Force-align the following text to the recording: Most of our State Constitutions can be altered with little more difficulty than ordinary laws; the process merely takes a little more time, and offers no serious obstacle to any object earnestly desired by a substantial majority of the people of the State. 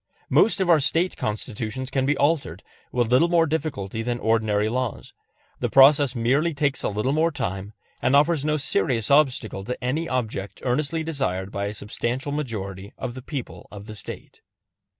Most 0.31 0.59
of 0.59 0.67
our 0.67 0.79
State 0.79 1.15
Constitutions 1.15 1.91
can 1.91 2.07
be 2.07 2.17
altered 2.17 2.63
with 2.91 3.11
little 3.11 3.27
more 3.27 3.45
difficulty 3.45 4.01
than 4.01 4.17
ordinary 4.17 4.67
laws; 4.67 5.13
the 5.59 5.69
process 5.69 6.15
merely 6.15 6.55
takes 6.55 6.81
a 6.81 6.89
little 6.89 7.11
more 7.13 7.29
time, 7.31 7.73
and 8.01 8.15
offers 8.15 8.43
no 8.43 8.57
serious 8.57 9.11
obstacle 9.11 9.63
to 9.63 9.77
any 9.83 10.09
object 10.09 10.59
earnestly 10.65 11.03
desired 11.03 11.51
by 11.51 11.65
a 11.65 11.73
substantial 11.75 12.31
majority 12.31 12.93
of 12.97 13.13
the 13.13 13.21
people 13.21 13.67
of 13.69 13.85
the 13.85 13.93
State. 13.93 14.41